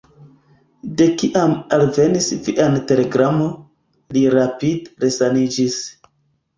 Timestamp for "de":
1.01-1.05